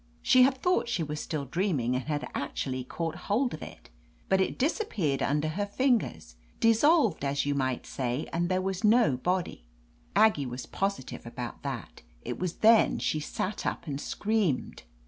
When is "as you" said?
7.23-7.53